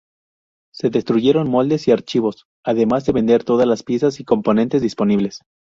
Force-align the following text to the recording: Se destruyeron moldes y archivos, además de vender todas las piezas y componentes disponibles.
Se 0.73 0.89
destruyeron 0.89 1.47
moldes 1.47 1.87
y 1.87 1.91
archivos, 1.91 2.47
además 2.65 3.05
de 3.05 3.11
vender 3.11 3.43
todas 3.43 3.67
las 3.67 3.83
piezas 3.83 4.19
y 4.19 4.23
componentes 4.23 4.81
disponibles. 4.81 5.43